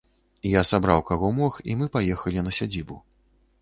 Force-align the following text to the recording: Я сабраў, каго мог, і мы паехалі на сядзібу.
Я 0.59 0.63
сабраў, 0.69 1.03
каго 1.11 1.31
мог, 1.41 1.61
і 1.69 1.79
мы 1.83 1.93
паехалі 1.99 2.39
на 2.49 2.59
сядзібу. 2.61 2.95